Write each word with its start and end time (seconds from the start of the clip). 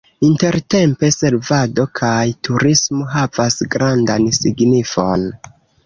Intertempe 0.27 1.09
servado 1.15 1.85
kaj 2.01 2.17
turismo 2.49 3.09
havas 3.15 3.63
grandan 3.79 4.31
signifon. 4.43 5.33